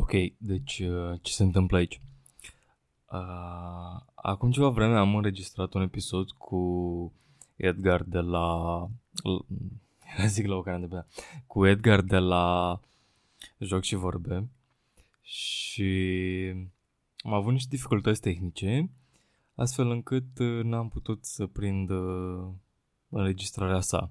[0.00, 2.00] Ok, deci uh, ce se întâmplă aici?
[3.12, 7.12] Uh, acum ceva vreme am înregistrat un episod cu
[7.56, 8.88] Edgar de la...
[10.26, 11.04] Zic la o care de
[11.46, 12.80] Cu Edgar de la
[13.58, 14.48] Joc și Vorbe
[15.22, 15.92] și
[17.18, 18.90] am avut niște dificultăți tehnice
[19.54, 22.48] astfel încât uh, n-am putut să prind uh,
[23.08, 24.10] înregistrarea sa.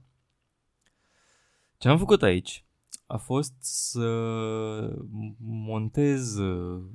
[1.77, 2.65] Ce am făcut aici
[3.07, 4.09] a fost să
[5.39, 6.85] montez uh,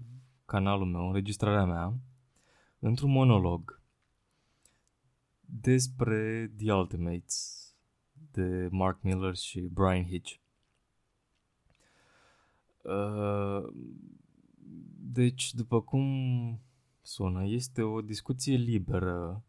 [0.44, 1.94] canalul meu, înregistrarea mea,
[2.78, 3.80] într-un monolog
[5.40, 7.74] despre The Ultimates
[8.30, 10.34] de Mark Miller și Brian Hitch.
[12.82, 13.72] Uh,
[14.98, 16.06] deci, după cum
[17.02, 19.44] sună, este o discuție liberă.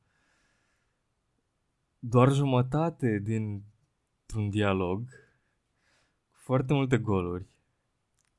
[1.99, 3.63] Doar jumătate din
[4.35, 5.22] un dialog,
[6.43, 7.45] foarte multe goluri,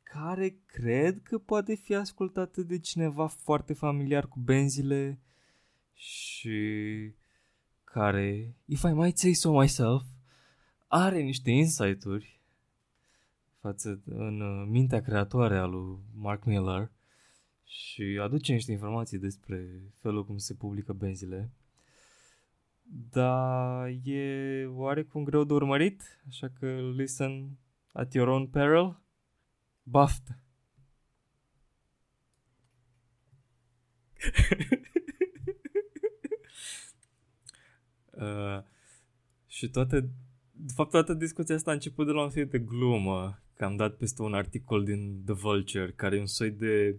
[0.03, 5.21] care cred că poate fi ascultată de cineva foarte familiar cu benzile
[5.95, 6.59] și
[7.85, 10.03] care, if I might say so myself,
[10.87, 12.41] are niște insight-uri
[13.61, 16.91] față în uh, mintea creatoare a lui Mark Miller
[17.65, 21.51] și aduce niște informații despre felul cum se publică benzile.
[23.11, 27.59] Dar e oarecum greu de urmărit, așa că listen
[27.95, 29.01] at your own peril.
[29.83, 30.39] Baftă!
[38.11, 38.63] uh,
[39.47, 40.01] și toate,
[40.51, 43.77] de fapt toată discuția asta a început de la un soi de glumă, că am
[43.77, 46.97] dat peste un articol din The Vulture, care e un soi de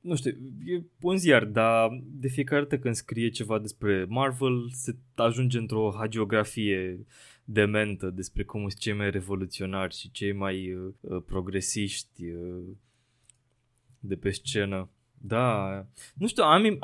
[0.00, 0.30] nu știu,
[0.64, 5.94] e un ziar, dar de fiecare dată când scrie ceva despre Marvel, se ajunge într-o
[5.96, 7.06] hagiografie
[7.44, 12.64] dementă despre cum sunt cei mai revoluționari și cei mai uh, progresiști uh,
[14.00, 14.88] de pe scenă.
[15.24, 16.78] Da, nu știu, am,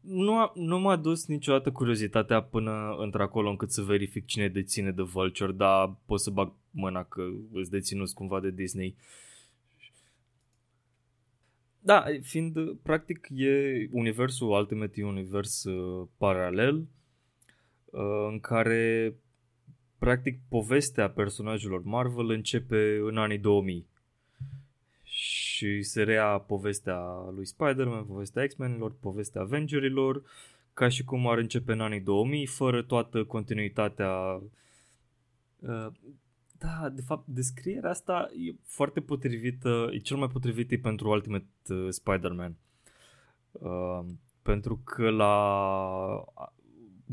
[0.00, 5.52] nu, nu m-a dus niciodată curiozitatea până într-acolo încât să verific cine deține de Vulture,
[5.52, 7.22] dar pot să bag mâna că
[7.52, 8.96] îți deținuți cumva de Disney.
[11.80, 16.86] Da, fiind, practic, e universul Ultimate, e un univers uh, paralel
[17.84, 19.14] uh, în care,
[19.98, 23.86] practic, povestea personajelor Marvel începe în anii 2000
[25.02, 26.98] și se rea povestea
[27.34, 30.22] lui Spider-Man, povestea X-Menilor, povestea Avengerilor,
[30.74, 34.42] ca și cum ar începe în anii 2000, fără toată continuitatea.
[35.58, 35.86] Uh,
[36.58, 41.46] da, de fapt, descrierea asta e foarte potrivită, e cel mai potrivit e pentru Ultimate
[41.68, 42.56] uh, Spider-Man.
[43.52, 44.04] Uh,
[44.42, 46.24] pentru că la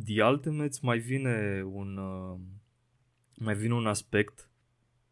[0.06, 2.38] The Ultimates mai vine un uh,
[3.36, 4.50] mai vine un aspect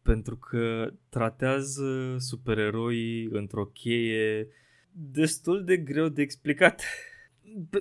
[0.02, 4.48] pentru că tratează supereroii într-o cheie
[4.92, 6.82] destul de greu de explicat.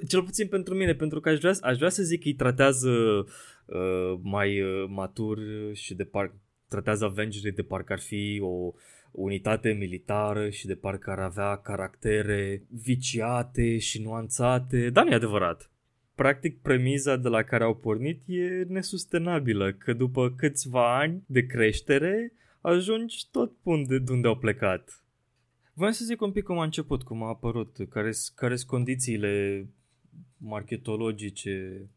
[0.07, 2.89] Cel puțin pentru mine, pentru că aș vrea, aș vrea să zic că îi tratează
[3.65, 5.39] uh, mai uh, matur
[5.73, 6.37] și de parcă
[6.67, 8.71] tratează Avengerii de parcă ar fi o
[9.11, 15.72] unitate militară și de parcă ar avea caractere viciate și nuanțate, dar nu e adevărat
[16.15, 22.33] practic premiza de la care au pornit e nesustenabilă, că după câțiva ani de creștere
[22.61, 25.03] ajungi tot unde, de unde au plecat.
[25.73, 29.67] Vreau să zic un pic cum a început, cum a apărut, care sunt condițiile
[30.37, 31.87] marketologice,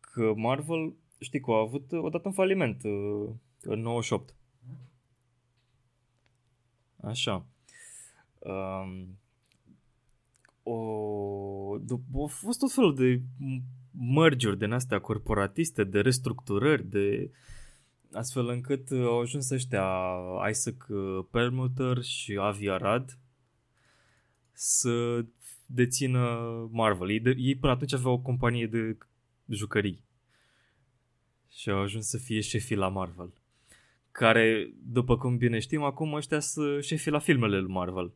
[0.00, 3.28] că Marvel, știi că a avut odată un faliment uh,
[3.62, 4.34] în 98.
[7.00, 7.46] Așa.
[8.38, 9.18] Um,
[10.68, 11.78] o,
[12.14, 13.20] au fost tot felul de
[13.90, 17.30] mărgiuri din astea corporatiste, de restructurări, de
[18.12, 19.86] astfel încât au ajuns ăștia
[20.50, 20.86] Isaac
[21.30, 23.18] Perlmutter și Avi Arad
[24.52, 25.24] să
[25.66, 26.20] dețină
[26.72, 27.10] Marvel.
[27.10, 28.96] Ei, de, ei până atunci aveau o companie de
[29.48, 30.04] jucării
[31.50, 33.32] și au ajuns să fie șefii la Marvel.
[34.12, 38.12] Care, după cum bine știm, acum ăștia sunt șefii la filmele lui Marvel.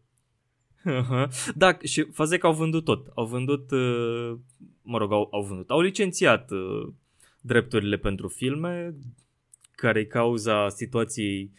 [1.55, 3.07] Da, și faza că au vândut tot.
[3.15, 4.39] Au vândut, uh,
[4.83, 6.93] mă rog, au, au vândut, au licențiat uh,
[7.41, 8.95] drepturile pentru filme,
[9.75, 11.53] care e cauza situației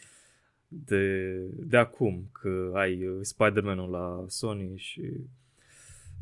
[0.68, 5.01] de, de acum, că ai uh, Spider-Man-ul la Sony și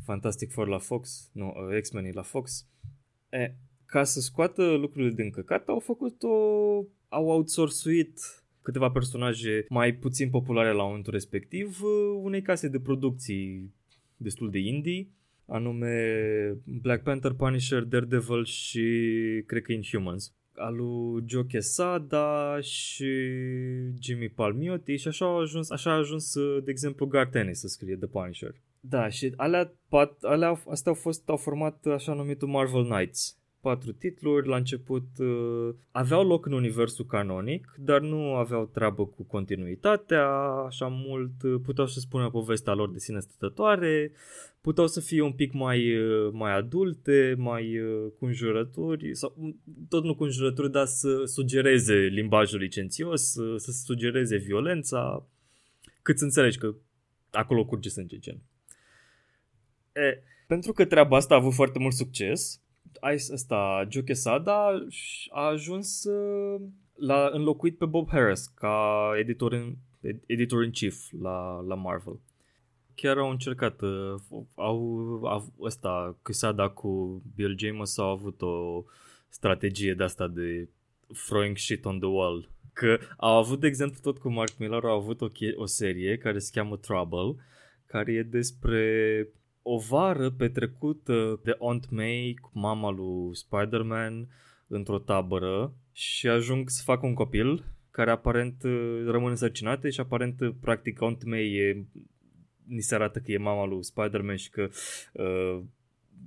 [0.06, 2.66] Fantastic Four la Fox, nu, X-Men la Fox.
[3.30, 3.54] E,
[3.86, 6.38] ca să scoată lucrurile din căcat, au făcut o...
[7.10, 8.39] au outsourcuit
[8.69, 13.74] câteva personaje mai puțin populare la momentul respectiv uh, unei case de producții
[14.18, 15.07] destul de indie,
[15.45, 15.94] anume
[16.81, 18.83] Black Panther, Punisher, Daredevil și
[19.45, 20.33] cred că Inhumans.
[20.56, 23.12] al lui Joe Quesada și
[24.01, 26.33] Jimmy Palmiotti și așa a ajuns, așa a ajuns
[26.63, 28.56] de exemplu Gartene să scrie The Punisher.
[28.80, 33.92] Da, și alea, pat, alea astea au fost, au format așa numitul Marvel Knights patru
[33.92, 40.28] titluri, la început uh, aveau loc în universul canonic, dar nu aveau treabă cu continuitatea,
[40.66, 44.12] așa mult, uh, puteau să spună povestea lor de sine stătătoare,
[44.62, 49.62] puteau să fie un pic mai, uh, mai adulte, mai uh, cu înjurături, sau mm,
[49.90, 55.28] tot nu cu înjurături, dar să sugereze limbajul licențios, să, să sugereze violența,
[56.02, 56.76] cât să înțelegi că
[57.32, 58.42] acolo curge sânge gen.
[59.94, 62.62] E, pentru că treaba asta a avut foarte mult succes,
[63.32, 64.88] ăsta, Joe Quesada
[65.30, 66.62] a ajuns uh,
[66.96, 69.76] la înlocuit pe Bob Harris ca editor în,
[70.26, 72.20] editor in chief la, la Marvel.
[72.96, 74.16] Chiar au încercat, uh,
[74.56, 78.84] au, au ăsta, Quesada cu Bill James au avut o
[79.30, 80.70] strategie de asta de
[81.28, 82.50] throwing shit on the wall.
[82.74, 86.40] Că au avut, de exemplu, tot cu Mark Miller, au avut o, o serie care
[86.40, 87.44] se cheamă Trouble,
[87.86, 89.28] care e despre
[89.71, 94.27] o vară petrecută de Aunt May cu mama lui Spider-Man
[94.68, 100.42] într-o tabără și ajung să facă un copil care aparent uh, rămâne însărcinate și aparent
[100.42, 101.86] uh, practic Aunt May e,
[102.68, 104.69] ni se arată că e mama lui Spider-Man și că
[105.13, 105.62] uh,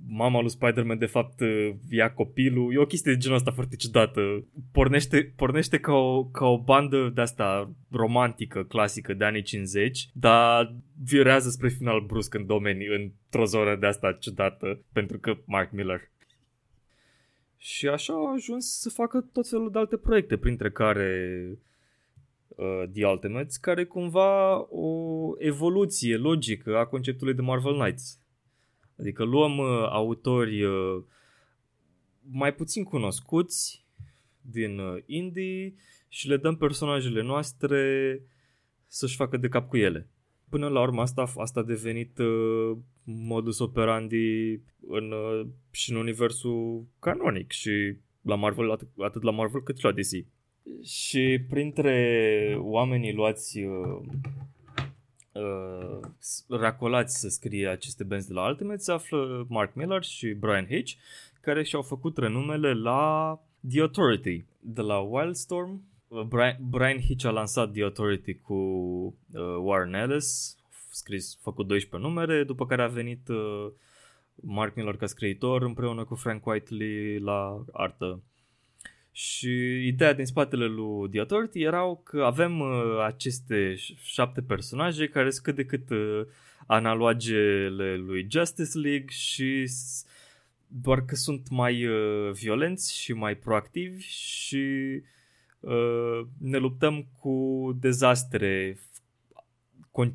[0.07, 2.73] mama lui Spider-Man de fapt uh, ia copilul.
[2.73, 4.45] E o chestie de genul ăsta foarte ciudată.
[4.71, 10.75] Pornește, pornește ca, o, ca o bandă de asta romantică, clasică de anii 50, dar
[11.03, 16.11] virează spre final brusc în domenii, într-o zonă de asta ciudată, pentru că Mark Miller.
[17.57, 21.37] Și așa a ajuns să facă tot felul de alte proiecte, printre care
[22.47, 28.22] uh, The Ultimates, care cumva o evoluție logică a conceptului de Marvel Knights
[29.03, 31.03] Adică luăm uh, autori uh,
[32.29, 33.85] mai puțin cunoscuți
[34.41, 35.73] din uh, indie
[36.07, 38.21] și le dăm personajele noastre
[38.87, 40.07] să-și facă de cap cu ele.
[40.49, 44.53] Până la urmă asta, asta a devenit uh, modus operandi
[44.87, 49.85] în, uh, și în universul canonic și la Marvel, atât, atât la Marvel cât și
[49.85, 50.25] la DC.
[50.83, 54.01] Și printre oamenii luați uh,
[55.33, 55.99] uh,
[56.49, 60.93] racolați să scrie aceste benzi de la Ultimate se află Mark Miller și Brian Hitch,
[61.41, 63.39] care și-au făcut renumele la
[63.69, 64.43] The Authority.
[64.59, 70.57] De la Wildstorm, uh, Brian, Brian Hitch a lansat The Authority cu uh, Warren Ellis,
[70.91, 73.67] scris, făcut 12 numere, după care a venit uh,
[74.35, 78.21] Mark Miller ca scriitor împreună cu Frank Whiteley la artă.
[79.15, 85.29] Și ideea din spatele lui The Authority erau că avem uh, aceste șapte personaje care
[85.29, 86.21] sunt cât de cât uh,
[86.67, 89.67] analogele lui Justice League și
[90.67, 95.01] doar că sunt mai uh, violenți și mai proactivi și
[95.59, 98.79] uh, ne luptăm cu dezastre
[99.91, 100.13] con-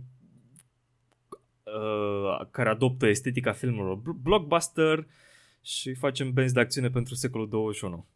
[1.65, 5.07] uh, care adoptă estetica filmelor blockbuster
[5.63, 8.07] și facem benzi de acțiune pentru secolul 21.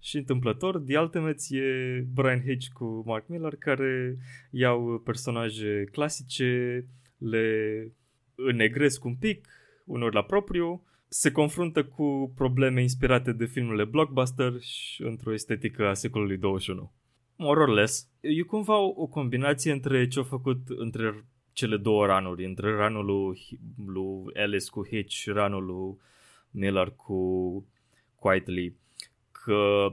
[0.00, 4.18] Și întâmplător, The Ultimates e Brian Hitch cu Mark Miller care
[4.50, 6.84] iau personaje clasice,
[7.18, 7.92] le
[8.34, 9.48] înnegresc un pic,
[9.84, 15.94] unor la propriu, se confruntă cu probleme inspirate de filmele blockbuster și într-o estetică a
[15.94, 16.92] secolului 21.
[17.36, 18.08] More or less.
[18.20, 23.04] E cumva o, o combinație între ce au făcut între cele două ranuri, între ranul
[23.04, 23.38] lui,
[23.86, 25.98] lui Ellis cu Hitch și ranul lui
[26.50, 27.66] Miller cu
[28.14, 28.76] Quietly
[29.42, 29.88] că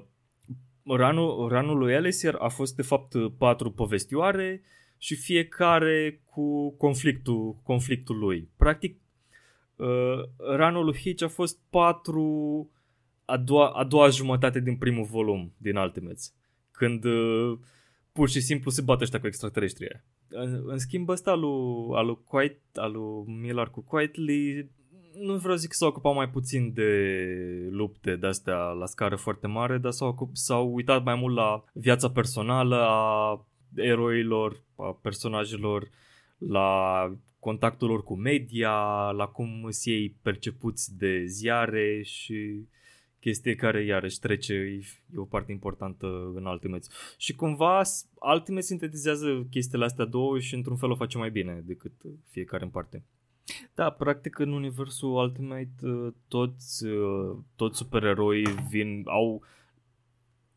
[0.83, 4.61] ranul, ranul lui Elisier a fost de fapt patru povestioare
[4.97, 8.49] și fiecare cu conflictul, conflictul lui.
[8.57, 8.99] Practic,
[9.75, 10.23] uh,
[10.55, 12.69] ranul lui Hitch a fost patru
[13.25, 16.33] a doua, a doua jumătate din primul volum din Ultimates.
[16.71, 17.57] Când uh,
[18.11, 19.87] pur și simplu se bate ăștia cu extraterestrii
[20.29, 24.69] în, în schimb ăsta lui, al lui, Quiet, al lui Miller cu Quietly
[25.19, 29.77] nu vreau zic că s-au ocupat mai puțin de lupte de-astea la scară foarte mare,
[29.77, 33.45] dar s-au, ocup, s-au uitat mai mult la viața personală a
[33.75, 35.89] eroilor, a personajelor,
[36.37, 38.71] la contactul lor cu media,
[39.11, 42.67] la cum sunt ei percepuți de ziare și
[43.19, 44.81] chestie care iarăși trece, e
[45.15, 46.87] o parte importantă în Ultimate.
[47.17, 47.81] Și cumva
[48.33, 51.93] Ultimate sintetizează chestiile astea două și într-un fel o face mai bine decât
[52.29, 53.03] fiecare în parte.
[53.73, 59.43] Da, practic în universul Ultimate uh, toți, uh, toți supereroii vin, au,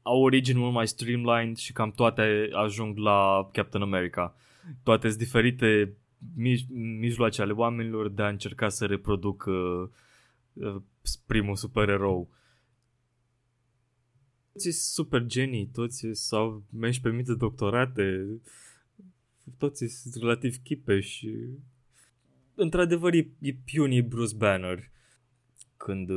[0.02, 4.34] au origini mult mai streamlined și cam toate ajung la Captain America.
[4.82, 5.96] Toate sunt diferite
[6.36, 6.68] mij-
[6.98, 9.50] mijloace ale oamenilor de a încerca să reproducă
[10.52, 10.76] uh,
[11.26, 12.28] primul supererou.
[14.52, 18.26] Toți super genii, toți sau mergi pe mii doctorate,
[19.58, 21.28] toți sunt relativ chipeși.
[22.54, 24.90] Într-adevăr e, e pionii Bruce Banner.
[25.76, 26.08] Când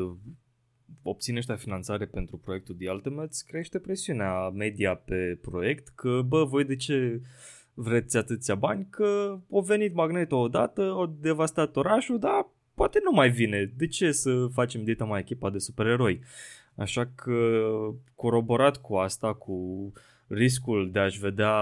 [1.02, 6.66] obține ăștia finanțare pentru proiectul The Ultimates, crește presiunea media pe proiect că, bă, voi
[6.66, 7.22] de ce
[7.74, 8.88] vreți atâția bani?
[8.90, 13.74] Că o venit Magneto odată, o devastat orașul, dar poate nu mai vine.
[13.78, 16.20] De ce să facem dita mai echipa de supereroi?
[16.76, 17.62] Așa că,
[18.16, 19.92] coroborat cu asta, cu
[20.28, 21.56] riscul de a-și vedea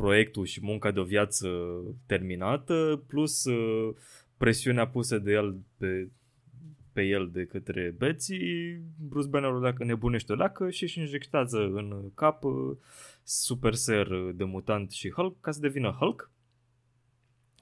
[0.00, 1.48] proiectul și munca de o viață
[2.06, 3.94] terminată, plus uh,
[4.36, 6.08] presiunea pusă de el pe,
[6.92, 8.38] pe el de către Betsy,
[9.08, 12.76] Bruce Banner o leacă nebunește o leacă și își injectează în cap uh,
[13.22, 16.30] super ser de mutant și Hulk ca să devină Hulk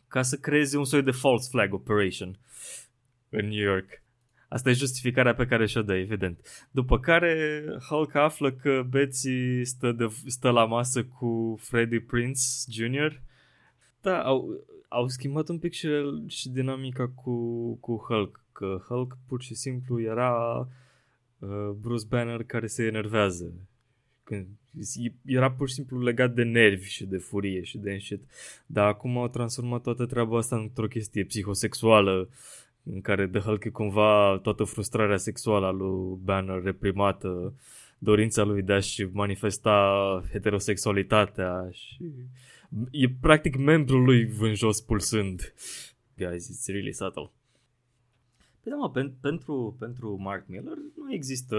[0.09, 2.38] ca să creeze un soi de false flag operation
[3.28, 4.02] în New York.
[4.49, 6.69] Asta e justificarea pe care și-o dă, evident.
[6.71, 12.40] După care Hulk află că Betsy stă, de, stă la masă cu Freddie Prince
[12.71, 13.21] Jr.
[14.00, 15.88] Da, au, au schimbat un pic și,
[16.26, 20.59] și dinamica cu, cu Hulk, că Hulk pur și simplu era
[21.38, 23.52] uh, Bruce Banner care se enervează.
[24.25, 24.47] Când
[25.25, 28.25] era pur și simplu legat de nervi și de furie și de înșit.
[28.67, 32.28] Dar acum au transformat toată treaba asta într-o chestie psihosexuală
[32.92, 37.54] în care The Hulk e cumva toată frustrarea sexuală a lui Banner reprimată,
[37.99, 42.12] dorința lui de a-și manifesta heterosexualitatea și
[42.90, 45.54] e practic membrul lui vânjos pulsând.
[46.16, 47.30] Guys, it's really subtle.
[48.62, 51.57] Păi da, mă, pen- pentru, pentru Mark Miller nu există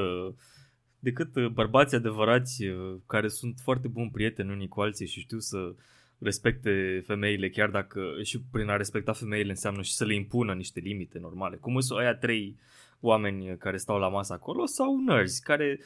[0.99, 2.63] decât bărbați adevărați
[3.05, 5.73] care sunt foarte buni prieteni unii cu alții și știu să
[6.19, 10.79] respecte femeile, chiar dacă și prin a respecta femeile înseamnă și să le impună niște
[10.79, 11.55] limite normale.
[11.55, 12.57] Cum sunt aia trei
[12.99, 15.79] oameni care stau la masă acolo sau nerzi care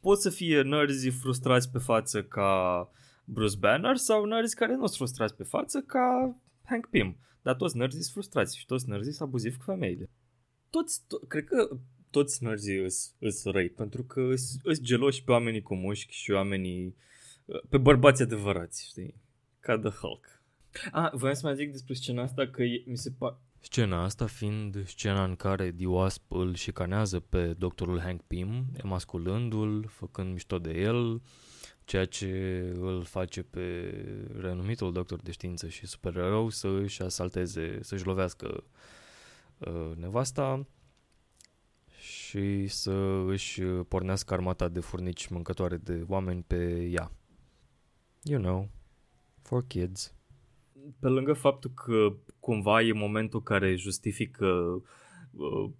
[0.00, 2.90] pot să fie nerzi frustrați pe față ca
[3.24, 7.16] Bruce Banner sau nerzi care nu sunt frustrați pe față ca Hank Pym.
[7.42, 10.10] Dar toți nerzi sunt frustrați și toți nerzi sunt abuzivi cu femeile.
[10.70, 11.76] Toți, to- cred că
[12.10, 16.96] toți nerzii sunt răi, pentru că sunt geloși pe oamenii cu mușchi și oamenii,
[17.68, 19.14] pe bărbați adevărați, știi?
[19.60, 20.42] Ca The Hulk.
[20.92, 23.36] Ah, voiam să mai zic despre scena asta că e, mi se pare...
[23.60, 29.86] Scena asta fiind scena în care The Wasp îl șicanează pe doctorul Hank Pym, emasculându-l,
[29.88, 31.22] făcând mișto de el,
[31.84, 33.94] ceea ce îl face pe
[34.38, 38.64] renumitul doctor de știință și supererou să își asalteze, să-și lovească
[39.58, 40.66] uh, nevasta
[41.98, 47.12] și să își pornească armata de furnici mâncătoare de oameni pe ea.
[48.22, 48.68] You know,
[49.50, 50.14] for kids.
[51.00, 54.46] Pe lângă faptul că cumva e momentul care justifică
[55.30, 55.70] uh,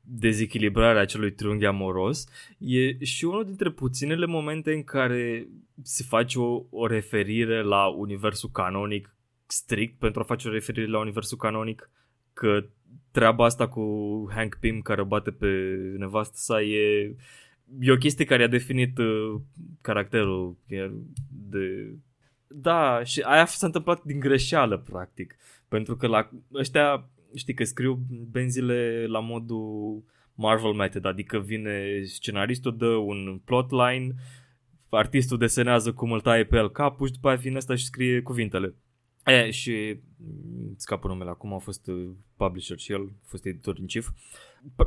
[0.00, 5.48] dezechilibrarea acelui triunghi amoros, e și unul dintre puținele momente în care
[5.82, 9.14] se face o, o referire la universul canonic
[9.46, 11.90] strict pentru a face o referire la universul canonic
[12.32, 12.66] că
[13.10, 13.82] treaba asta cu
[14.30, 15.46] Hank Pym care o bate pe
[15.96, 17.14] nevastă sa e,
[17.78, 19.40] e o chestie care a definit uh,
[19.80, 20.56] caracterul
[21.28, 21.94] de
[22.48, 25.36] da, și aia s-a întâmplat din greșeală, practic.
[25.68, 28.00] Pentru că la ăștia, știi că scriu
[28.30, 30.02] benzile la modul
[30.34, 34.14] Marvel method, adică vine scenaristul, dă un plotline,
[34.90, 38.22] artistul desenează cum îl taie pe el capul și după aia vine ăsta și scrie
[38.22, 38.74] cuvintele.
[39.24, 40.00] E, și
[40.76, 44.08] scapă numele acum, a fost uh, publisher și el, a fost editor în chief.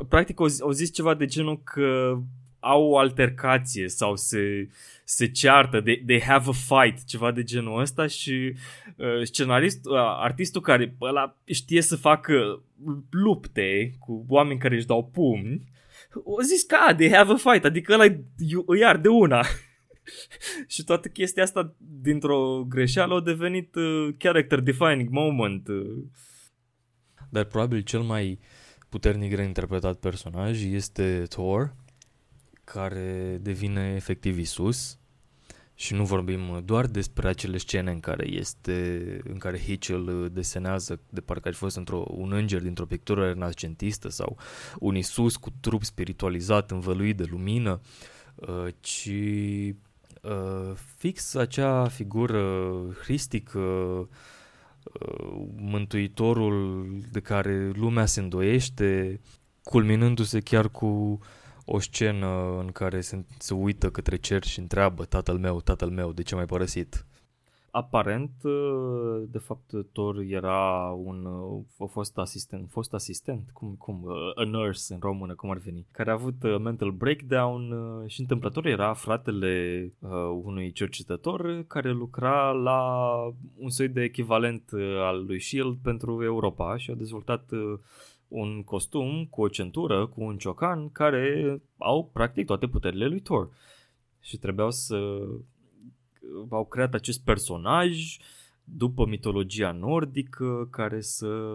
[0.08, 2.18] Practic au, au zis ceva de genul că
[2.60, 4.68] au o altercație sau se,
[5.04, 8.54] se ceartă, they, they have a fight, ceva de genul ăsta și
[8.96, 12.62] uh, scenarist, uh, artistul care ăla știe să facă
[13.10, 15.68] lupte cu oameni care își dau pumni,
[16.12, 18.04] o zis că ah, they have a fight, adică ăla
[18.66, 19.40] îi arde una.
[20.66, 25.68] și toată chestia asta dintr-o greșeală a devenit uh, character defining moment.
[25.68, 26.04] Uh.
[27.30, 28.38] Dar probabil cel mai
[28.88, 31.74] puternic reinterpretat personaj este Thor,
[32.72, 34.98] care devine efectiv Isus.
[35.74, 41.00] Și nu vorbim doar despre acele scene în care este în care Hitch îl desenează
[41.08, 44.36] de parcă ar fi fost într-o, un înger dintr-o pictură renascentistă sau
[44.78, 47.80] un Isus cu trup spiritualizat învăluit de lumină,
[48.34, 49.10] uh, ci
[50.22, 52.72] uh, fix acea figură
[53.02, 54.08] hristică uh,
[55.56, 59.20] mântuitorul de care lumea se îndoiește,
[59.62, 61.18] culminându-se chiar cu uh,
[61.72, 66.12] o scenă în care se, se uită către cer și întreabă tatăl meu, tatăl meu,
[66.12, 67.04] de ce m-ai părăsit?
[67.70, 71.24] aparent, uh, de fapt, Thor era un
[71.78, 75.86] uh, fost asistent, fost asistent, cum, cum, uh, a nurse în română, cum ar veni,
[75.92, 77.74] care a avut mental breakdown
[78.06, 79.92] și întâmplător era fratele
[80.42, 82.82] unui cercetător care lucra la
[83.56, 85.76] un soi de echivalent al lui S.H.I.E.L.D.
[85.82, 87.50] pentru Europa și a dezvoltat
[88.30, 93.50] un costum cu o centură, cu un ciocan, care au practic toate puterile lui Thor.
[94.20, 95.26] Și trebuiau să
[96.48, 98.16] au creat acest personaj
[98.64, 101.52] după mitologia nordică care să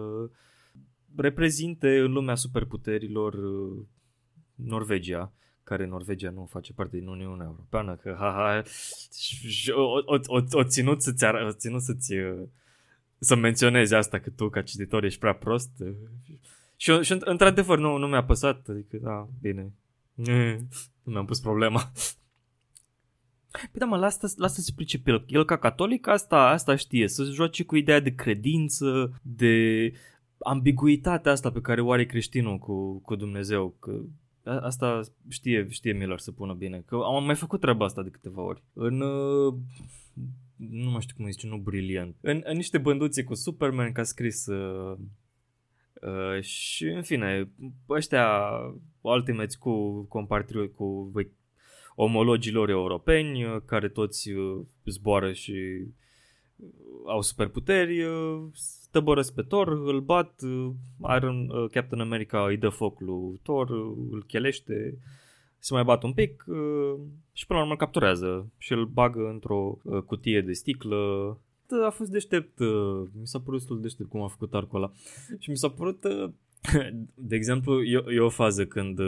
[1.16, 3.82] reprezinte în lumea superputerilor uh,
[4.54, 8.62] Norvegia care Norvegia nu face parte din Uniunea Europeană, că ha, ha,
[9.74, 12.42] o, o, o, o ținut să-ți, o ținut să-ți uh,
[13.18, 15.70] să menționezi asta că tu ca cititor ești prea prost
[16.76, 19.72] și, și într-adevăr nu, nu mi-a păsat, adică da, bine,
[21.02, 21.92] nu mi-am pus problema.
[23.50, 25.24] Păi da, mă, lasă, lasă să pricepe el.
[25.26, 29.92] El ca catolic asta, asta știe, să joace cu ideea de credință, de
[30.38, 33.76] ambiguitatea asta pe care o are creștinul cu, cu Dumnezeu.
[33.80, 34.00] Că
[34.60, 36.82] asta știe, știe Miller să pună bine.
[36.86, 38.62] Că am mai făcut treaba asta de câteva ori.
[38.72, 39.00] În...
[39.00, 39.54] Uh,
[40.56, 42.16] nu mai știu cum zice, nu brilliant.
[42.20, 44.98] În, în niște bânduțe cu Superman ca scris uh,
[46.02, 47.50] Uh, și în fine,
[47.88, 48.50] ăștia
[49.00, 51.12] Ultimates cu compatriot cu
[51.96, 55.52] omologilor europeni uh, care toți uh, zboară și
[56.56, 56.68] uh,
[57.06, 58.04] au superputeri,
[58.52, 60.40] stăbărăsc pe Thor, îl bat,
[61.16, 63.70] Iron, Captain America îi dă foc lui Thor,
[64.10, 64.98] îl chelește,
[65.58, 66.44] se mai bat un pic
[67.32, 71.38] și până la urmă îl capturează și îl bagă într-o cutie de sticlă.
[71.72, 72.58] A fost deștept,
[73.20, 74.92] mi s-a părut destul deștept cum a făcut arcul ăla.
[75.38, 76.06] Și mi s-a părut
[77.14, 78.98] de exemplu, e, e o fază când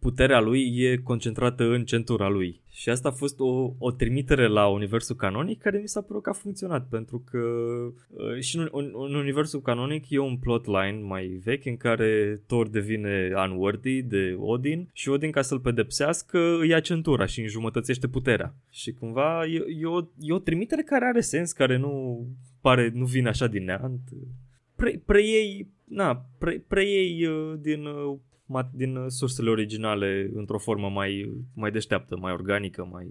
[0.00, 2.60] puterea lui e concentrată în centura lui.
[2.70, 6.30] Și asta a fost o, o trimitere la universul canonic care mi s-a părut că
[6.30, 11.26] a funcționat, pentru că uh, și în, în, în universul canonic e un plotline mai
[11.26, 16.80] vechi în care Thor devine unworthy de Odin și Odin ca să-l pedepsească îi ia
[16.80, 18.54] centura și înjumătățește puterea.
[18.70, 22.24] Și cumva e, e, o, e o trimitere care are sens, care nu
[22.60, 24.00] pare, nu vine așa din neant.
[24.76, 28.18] Pre, preiei, na, pre, preiei uh, din uh,
[28.72, 33.06] din sursele originale într-o formă mai, mai deșteaptă, mai organică, mai...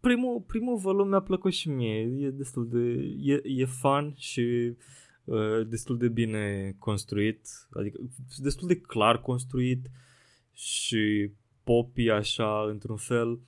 [0.00, 3.14] Primul, primul volum mi-a plăcut și mie, e destul de...
[3.32, 4.76] e, e fun și
[5.24, 8.00] uh, destul de bine construit, adică
[8.36, 9.90] destul de clar construit
[10.52, 11.30] și
[11.64, 13.40] popi așa într-un fel.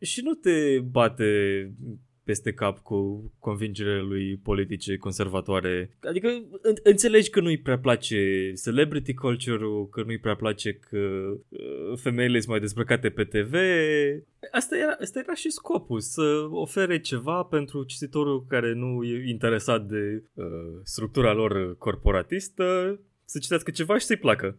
[0.00, 1.24] Și nu te bate
[2.28, 5.90] peste cap cu convingerile lui politice conservatoare.
[6.00, 6.28] Adică
[6.82, 10.98] înțelegi că nu-i prea place celebrity culture-ul, că nu-i prea place că
[11.48, 13.54] uh, femeile sunt mai dezbrăcate pe TV.
[14.52, 19.86] Asta era, asta era și scopul, să ofere ceva pentru cititorul care nu e interesat
[19.86, 20.44] de uh,
[20.82, 24.58] structura lor corporatistă, să citească ceva și să-i placă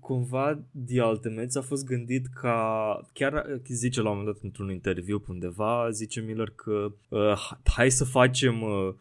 [0.00, 5.18] cumva The Ultimates a fost gândit ca, chiar zice la un moment dat într-un interviu
[5.18, 8.94] pe undeva, zice Miller că uh, hai să facem uh,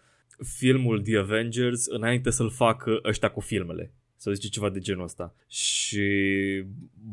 [0.44, 3.92] filmul The Avengers înainte să-l facă ăștia cu filmele.
[4.16, 5.34] Să zice ceva de genul ăsta.
[5.48, 6.06] Și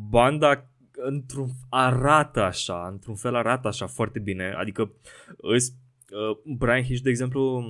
[0.09, 4.53] banda într-un arată așa, într-un fel arată așa foarte bine.
[4.57, 4.93] Adică
[5.37, 7.65] îs, uh, Brian Hitch, de exemplu,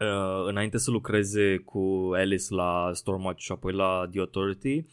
[0.00, 4.84] uh, înainte să lucreze cu Alice la Stormwatch și apoi la The Authority,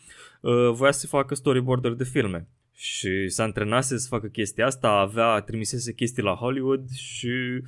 [0.41, 2.48] uh, voia să facă storyboarder de filme.
[2.74, 7.62] Și s-a antrenase să facă chestia asta, avea, trimisese chestii la Hollywood și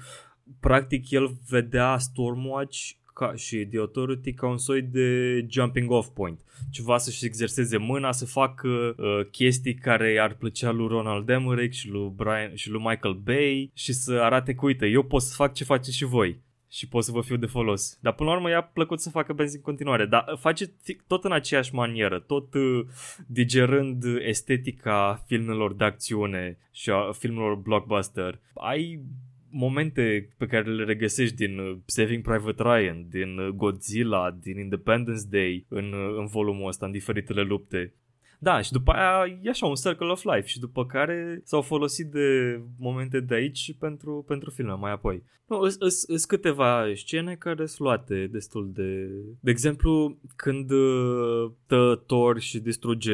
[0.59, 6.39] practic el vedea Stormwatch ca și The Authority ca un soi de jumping off point.
[6.71, 11.89] Ceva să-și exerseze mâna, să facă uh, chestii care ar plăcea lui Ronald Emmerich și
[11.89, 15.53] lui, Brian, și lui Michael Bay și să arate că uite, eu pot să fac
[15.53, 17.97] ce faceți și voi și pot să vă fiu de folos.
[18.01, 20.05] Dar până la urmă i-a plăcut să facă benzi în continuare.
[20.05, 20.73] Dar face
[21.07, 22.85] tot în aceeași manieră, tot uh,
[23.27, 28.39] digerând estetica filmelor de acțiune și a filmelor blockbuster.
[28.53, 29.01] Ai
[29.49, 35.23] momente pe care le regăsești din uh, Saving Private Ryan, din uh, Godzilla, din Independence
[35.29, 37.93] Day în, în volumul ăsta, în diferitele lupte.
[38.39, 42.05] Da, și după aia e așa un circle of life și după care s-au folosit
[42.05, 45.23] de momente de aici pentru, pentru filme mai apoi.
[45.47, 49.09] Nu, sunt câteva scene care sunt luate destul de...
[49.39, 53.13] De exemplu, când uh, tă Thor și distruge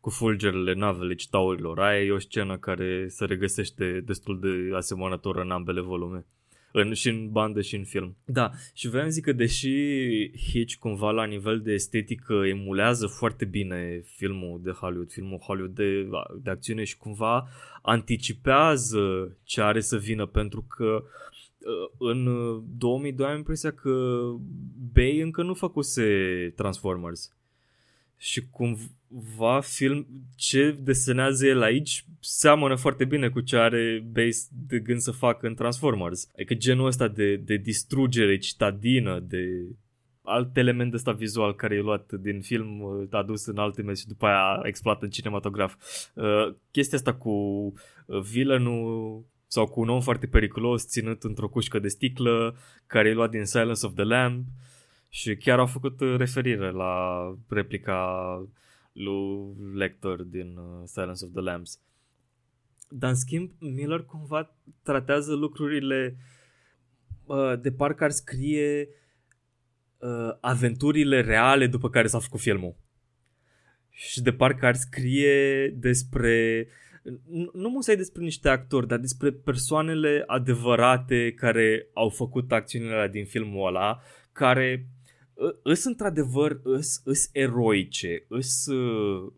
[0.00, 5.50] cu fulgerele navele citaurilor, aia e o scenă care se regăsește destul de asemănător în
[5.50, 6.26] ambele volume.
[6.78, 8.16] În, și în bandă și în film.
[8.24, 9.70] Da, și vreau zic că deși
[10.50, 16.08] Hitch cumva la nivel de estetică emulează foarte bine filmul de Hollywood, filmul Hollywood de,
[16.42, 17.48] de acțiune și cumva
[17.82, 22.28] anticipează ce are să vină pentru că uh, în
[22.78, 24.20] 2002 am impresia că
[24.92, 26.04] Bay încă nu făcuse
[26.56, 27.36] Transformers
[28.16, 34.78] și cumva film ce desenează el aici seamănă foarte bine cu ce are base de
[34.78, 36.28] gând să facă în Transformers.
[36.34, 39.66] Adică genul ăsta de, de distrugere citadină, de
[40.22, 44.26] alt element ăsta vizual care e luat din film, uh, adus în alte și după
[44.26, 45.74] aia exploat în cinematograf.
[46.14, 51.78] Uh, chestia asta cu uh, villainul sau cu un om foarte periculos ținut într-o cușcă
[51.78, 54.44] de sticlă care e luat din Silence of the Lamb
[55.08, 58.38] și chiar au făcut uh, referire la replica
[58.92, 61.80] lui Lecter din uh, Silence of the Lambs.
[62.88, 66.16] Dar în schimb, Miller cumva tratează lucrurile
[67.24, 68.88] uh, de parcă ar scrie
[69.98, 72.76] uh, aventurile reale după care s-a făcut filmul.
[73.90, 76.66] Și de parcă ar scrie despre
[77.24, 83.24] nu, nu musai despre niște actori, dar despre persoanele adevărate care au făcut acțiunile din
[83.24, 84.00] filmul ăla,
[84.32, 84.86] care
[85.62, 89.32] îs într-adevăr îs, îs eroice, îs uh,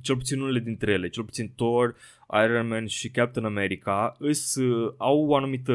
[0.00, 1.96] cel puțin unele dintre ele, cel puțin Thor,
[2.44, 5.72] Iron Man și Captain America, îs, uh, au o anumită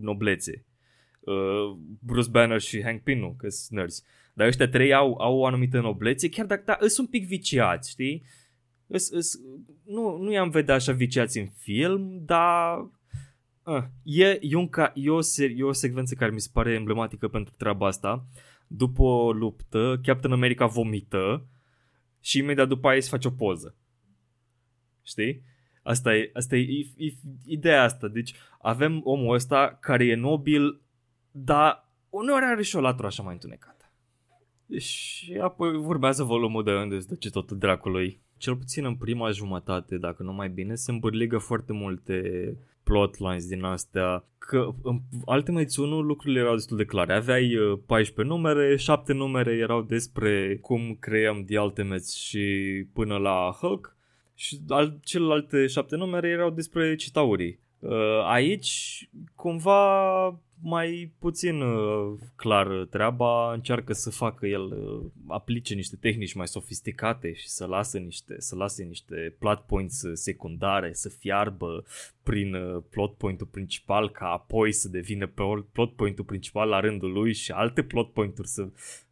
[0.00, 0.64] noblețe.
[1.20, 4.04] Uh, Bruce Banner și Hank Pym nu, că sunt nerds.
[4.34, 7.90] Dar ăștia trei au, au o anumită noblețe, chiar dacă da, sunt un pic viciați,
[7.90, 8.24] știi?
[8.86, 9.40] Îs, îs,
[9.84, 12.78] nu, nu i-am vedea așa viciați în film, dar
[13.62, 15.18] uh, e, e, un ca, e, o,
[15.56, 18.26] e o secvență care mi se pare emblematică pentru treaba asta.
[18.68, 21.46] Uh, după o luptă, Captain America vomită
[22.20, 23.74] și imediat după aia îți se face o poză.
[25.02, 25.42] Știi?
[25.82, 28.08] Asta e, asta e, e, e ideea asta.
[28.08, 30.80] Deci avem omul ăsta care e nobil,
[31.30, 33.92] dar uneori are și o latură așa mai întunecată.
[34.78, 38.20] Și apoi urmează volumul de unde se duce tot dracului.
[38.36, 42.56] Cel puțin în prima jumătate, dacă nu mai bine, se îmbârligă foarte multe
[42.88, 47.14] plotlines din astea, că în Ultimate 1 lucrurile erau destul de clare.
[47.14, 52.46] Aveai 14 uh, numere, 7 numere erau despre cum creăm The Ultimates și
[52.92, 53.96] până la Hulk
[54.34, 57.60] și al, celelalte 7 numere erau despre Citaurii.
[57.80, 60.26] Uh, aici, cumva,
[60.62, 67.32] mai puțin uh, clar treaba, încearcă să facă el, uh, aplice niște tehnici mai sofisticate
[67.32, 71.84] și să lasă niște, să lase niște plot points secundare să fiarbă
[72.22, 75.26] prin uh, plot point-ul principal ca apoi să devină
[75.72, 78.68] plot point-ul principal la rândul lui și alte plot point-uri să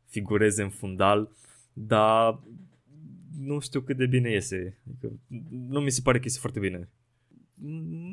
[0.07, 1.31] figureze în fundal,
[1.73, 2.41] dar
[3.41, 4.79] nu știu cât de bine iese.
[4.89, 5.13] Adică,
[5.69, 6.89] nu mi se pare că iese foarte bine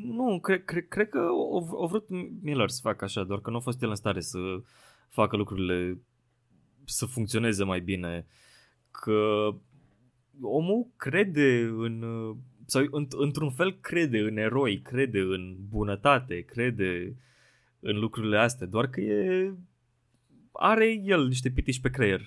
[0.02, 2.06] nu, cred, cred, cred că au, vrut
[2.42, 4.38] Miller să facă așa, doar că nu a fost el în stare să
[5.08, 5.98] facă lucrurile
[6.84, 8.26] să funcționeze mai bine.
[8.90, 9.48] Că
[10.40, 12.04] omul crede în
[12.66, 17.16] sau într-un fel crede în eroi, crede în bunătate, crede
[17.80, 19.54] în lucrurile astea, doar că e
[20.52, 22.20] are el niște pitiși pe creier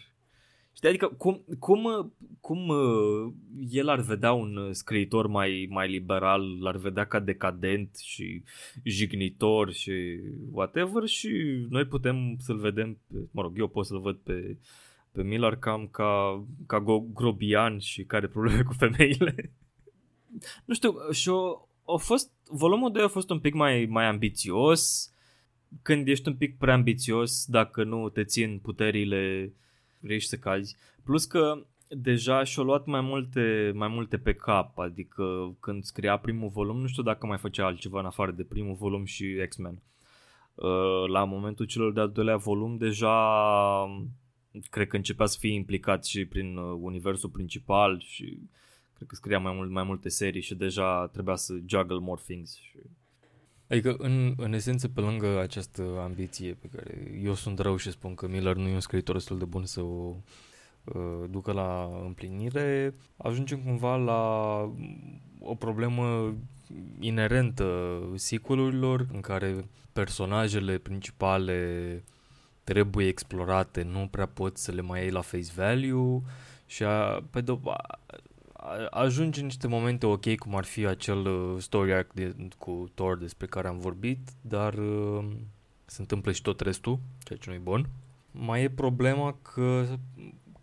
[0.78, 3.34] Știi, adică cum, cum, cum uh,
[3.70, 8.44] el ar vedea un scriitor mai, mai liberal, l-ar vedea ca decadent și
[8.84, 10.20] jignitor și
[10.52, 11.30] whatever și
[11.70, 12.98] noi putem să-l vedem,
[13.32, 14.58] mă rog, eu pot să-l văd pe,
[15.12, 19.54] pe Miller cam ca, ca grobian și care probleme cu femeile.
[20.66, 25.13] nu știu, și o, a fost, volumul 2 a fost un pic mai, mai ambițios,
[25.82, 29.54] când ești un pic prea ambițios, dacă nu te țin puterile
[30.08, 30.76] riști să cazi.
[31.04, 36.50] Plus că deja și-a luat mai multe, mai multe pe cap, adică când scria primul
[36.50, 39.82] volum, nu știu dacă mai făcea altceva în afară de primul volum și X-Men.
[40.56, 43.15] Uh, la momentul celor de-al doilea volum deja
[44.70, 48.39] cred că începea să fie implicat și prin uh, universul principal și
[48.93, 52.56] cred că scria mai, mult, mai multe serii și deja trebuia să juggle more things.
[52.56, 52.78] Și...
[53.69, 58.15] Adică, în, în esență, pe lângă această ambiție pe care eu sunt rău și spun
[58.15, 60.15] că Miller nu e un scriitor destul de bun să o
[60.84, 64.21] uh, ducă la împlinire, ajungem cumva la
[65.39, 66.36] o problemă
[66.99, 72.03] inerentă sequelurilor în care personajele principale
[72.63, 76.21] trebuie explorate, nu prea poți să le mai iei la face value
[76.65, 77.60] și a, pe de
[78.89, 83.17] ajunge în niște momente ok, cum ar fi acel uh, story arc de, cu Thor
[83.17, 85.25] despre care am vorbit, dar uh,
[85.86, 87.89] se întâmplă și tot restul, ceea ce nu e bun.
[88.32, 89.86] Mai e problema că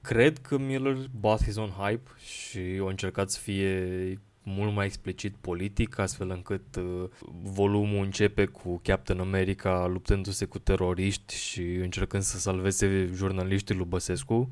[0.00, 5.34] cred că Miller bought his own hype și a încercat să fie mult mai explicit
[5.40, 7.08] politic, astfel încât uh,
[7.42, 14.50] volumul începe cu Captain America luptându-se cu teroriști și încercând să salveze jurnaliștii lui Băsescu,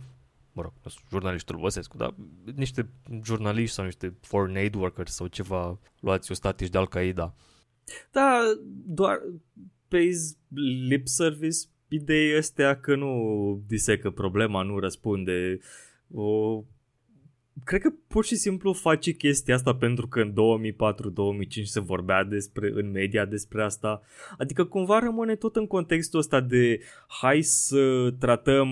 [0.53, 0.73] mă rog,
[1.11, 2.15] jurnaliștii lui Băsescu, dar
[2.55, 2.89] niște
[3.25, 7.35] jurnaliști sau niște foreign aid workers sau ceva luați o statici de Al-Qaeda.
[8.11, 8.41] Da,
[8.87, 9.21] doar
[9.89, 10.11] pe
[10.89, 11.59] lip service
[11.95, 15.59] ideea este că nu disecă problema, nu răspunde.
[16.15, 16.63] O...
[17.65, 22.71] Cred că pur și simplu face chestia asta pentru că în 2004-2005 se vorbea despre,
[22.75, 24.03] în media despre asta.
[24.39, 26.81] Adică cumva rămâne tot în contextul ăsta de
[27.21, 28.69] hai să tratăm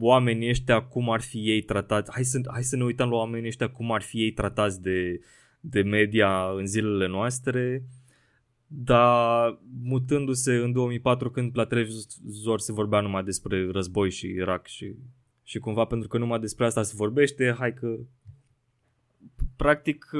[0.00, 3.48] oamenii ăștia cum ar fi ei tratați, hai să, hai să ne uităm la oamenii
[3.48, 5.20] ăștia cum ar fi ei tratați de,
[5.60, 7.82] de media în zilele noastre.
[8.66, 14.94] Dar mutându-se în 2004 când la televizor se vorbea numai despre război și Irak și,
[15.42, 17.96] și cumva pentru că numai despre asta se vorbește, hai că
[19.56, 20.10] practic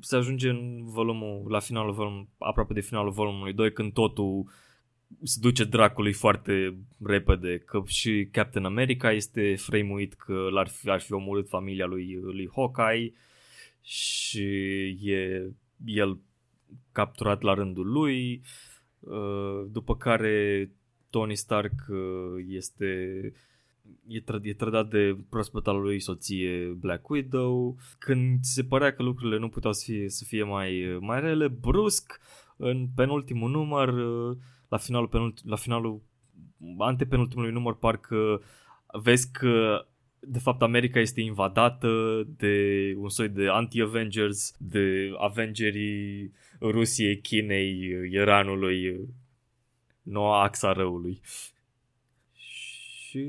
[0.00, 4.50] se ajunge în volumul, la finalul volum, aproape de finalul volumului 2 când totul
[5.22, 11.00] se duce dracului foarte repede, că și Captain America este frame că l-ar fi, ar
[11.00, 13.12] fi omorât familia lui, lui Hawkeye
[13.82, 14.46] și
[15.02, 15.50] e
[15.84, 16.18] el
[16.92, 18.42] capturat la rândul lui,
[19.00, 20.70] uh, după care
[21.10, 23.16] Tony Stark uh, este
[24.06, 27.76] e, tră, e trădat de proaspăta lui soție Black Widow.
[27.98, 32.20] Când se părea că lucrurile nu puteau să fie, să fie mai, mai rele, brusc,
[32.56, 34.36] în penultimul număr, uh,
[34.70, 36.02] la finalul, penult, la finalul
[36.78, 38.42] antepenultimului număr, parcă
[39.02, 39.84] vezi că
[40.20, 47.78] de fapt America este invadată de un soi de anti-Avengers, de Avengerii Rusiei, Chinei,
[48.10, 49.08] Iranului,
[50.02, 51.20] noua axa răului.
[52.32, 53.26] Și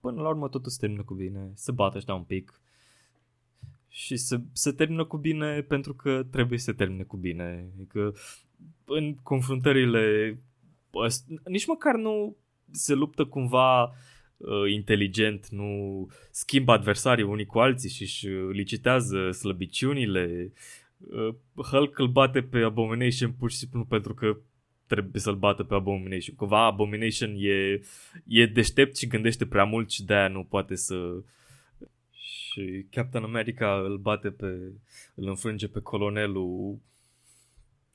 [0.00, 1.50] până la urmă totul se termină cu bine.
[1.54, 2.60] Se bate ăștia un pic.
[3.96, 7.70] Și se, se termină cu bine pentru că trebuie să se termine cu bine.
[7.74, 8.14] Adică
[8.84, 10.36] în confruntările
[11.44, 12.36] nici măcar nu
[12.70, 15.70] se luptă cumva uh, inteligent, nu
[16.30, 20.52] schimbă adversarii unii cu alții și își licitează slăbiciunile.
[20.98, 24.36] Uh, Hulk îl bate pe Abomination pur și simplu pentru că
[24.86, 26.36] trebuie să-l bată pe Abomination.
[26.36, 27.80] Cumva Abomination e,
[28.26, 30.94] e deștept și gândește prea mult și de-aia nu poate să...
[32.56, 34.46] Și Captain America îl bate pe...
[35.14, 36.78] îl înfrânge pe colonelul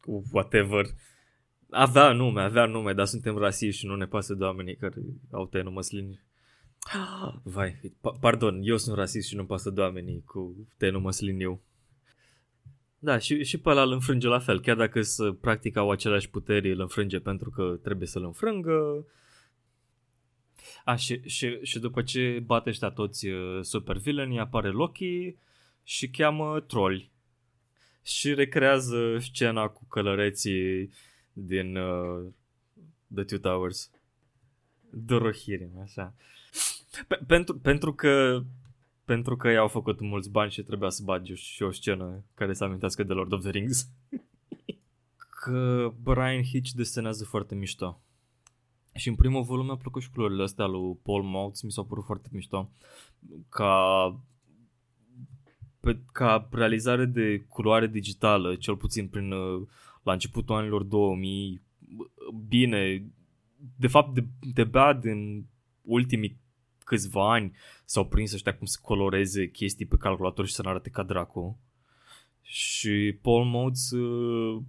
[0.01, 0.85] cu whatever.
[1.69, 4.95] Avea nume, avea nume, dar suntem rasiști și nu ne pasă de oamenii care
[5.31, 6.19] au tăiat măslini.
[7.43, 11.61] Vai, pardon, eu sunt rasist și nu pasă de oamenii cu tenul măsliniu.
[12.99, 16.29] Da, și, și pe ăla îl înfrânge la fel, chiar dacă să practic au aceleași
[16.29, 19.05] puteri, îl înfrânge pentru că trebuie să-l înfrângă.
[20.83, 25.35] A, și, și, și după ce bate ăștia toți uh, super villaini, apare Loki
[25.83, 27.11] și cheamă troli.
[28.03, 30.91] Și recrează scena cu călăreții
[31.33, 32.25] din uh,
[33.13, 33.91] The Two Towers.
[34.89, 36.13] Dorohirim, așa.
[37.27, 38.43] pentru, pentru că
[39.05, 42.63] pentru că i-au făcut mulți bani și trebuia să bagi și o scenă care să
[42.63, 43.87] amintească de Lord of the Rings.
[45.41, 48.01] că Brian Hitch desenează foarte mișto.
[48.93, 52.03] Și în primul volum mi-a plăcut și culorile astea lui Paul Moutz, mi s-au părut
[52.03, 52.69] foarte mișto.
[53.49, 54.15] Ca
[55.79, 59.67] pe, ca realizare de culoare digitală, cel puțin prin uh,
[60.03, 61.61] la începutul anilor 2000,
[62.47, 63.05] bine,
[63.75, 65.43] de fapt de, de bad în
[65.81, 66.39] ultimii
[66.83, 70.89] câțiva ani s-au prins ăștia cum să coloreze chestii pe calculator și să ne arate
[70.89, 71.59] ca dracu.
[72.41, 74.61] Și Paul Modes uh,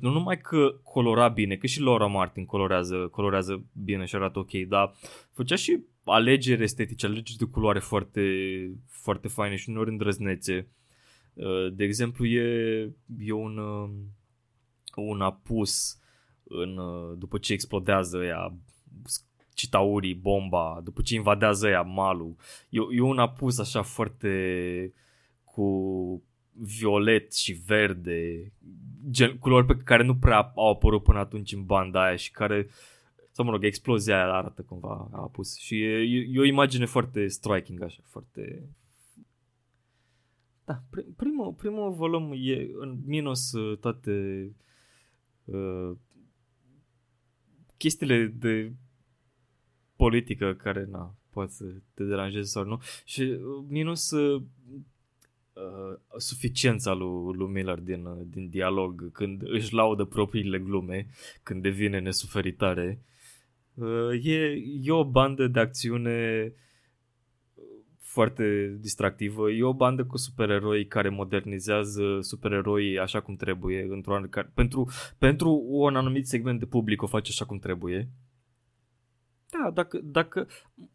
[0.00, 4.52] nu numai că colora bine, că și Laura Martin colorează, colorează bine și arată ok,
[4.68, 4.94] dar
[5.32, 8.22] făcea și alegeri estetice, alegeri de culoare foarte,
[8.86, 10.68] foarte faine și uneori îndrăznețe.
[11.34, 12.82] Uh, de exemplu, e,
[13.18, 13.90] e un, uh,
[14.94, 15.98] un apus
[16.44, 16.78] în,
[17.18, 18.54] după ce explodează ea
[19.54, 22.36] Citaurii, bomba, după ce invadează ea malul.
[22.68, 24.94] E, e un apus așa foarte
[25.44, 26.22] cu
[26.60, 28.52] violet și verde,
[29.10, 32.68] gen, culori pe care nu prea au apărut până atunci în banda aia și care,
[33.30, 35.56] sau mă rog, explozia aia arată cumva a apus.
[35.56, 38.68] Și e, e o imagine foarte striking așa, foarte...
[40.64, 40.82] Da,
[41.16, 44.46] primul, primul volum e în minus uh, toate
[45.44, 45.96] uh,
[47.76, 48.72] chestiile de
[49.96, 52.80] politică care, na, poate să te deranjeze sau nu.
[53.04, 54.42] Și uh, minus uh,
[55.60, 61.06] uh, suficiența lui, lui Miller din, uh, din dialog, când își laudă propriile glume,
[61.42, 63.02] când devine nesuferitare.
[63.74, 66.52] Uh, e, e o bandă de acțiune
[68.10, 69.50] foarte distractivă.
[69.50, 73.86] E o bandă cu supereroi care modernizează supereroii așa cum trebuie.
[73.90, 74.20] Într-o
[74.54, 78.08] pentru, pentru un anumit segment de public o face așa cum trebuie.
[79.50, 80.48] Da, dacă, dacă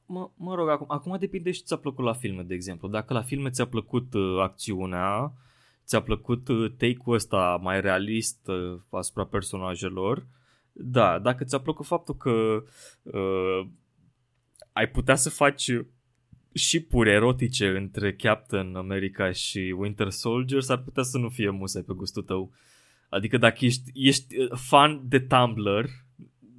[0.06, 2.88] mă, mă rog, acum, acum depinde și ți-a plăcut la filme, de exemplu.
[2.88, 5.34] Dacă la filme ți-a plăcut uh, acțiunea,
[5.86, 10.26] ți-a plăcut uh, take-ul ăsta mai realist uh, asupra personajelor,
[10.72, 12.64] da, dacă ți-a plăcut faptul că
[13.02, 13.68] uh,
[14.72, 15.72] ai putea să faci
[16.54, 21.82] și pure erotice între Captain America și Winter Soldier, s-ar putea să nu fie musai
[21.82, 22.52] pe gustul tău.
[23.10, 25.90] Adică dacă ești, ești uh, fan de Tumblr,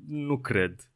[0.06, 0.90] nu cred